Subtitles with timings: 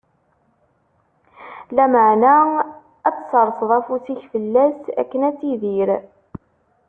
[1.75, 2.35] Lameɛna
[3.07, 5.89] ad tserseḍ afus-ik fell-as akken ad tidir.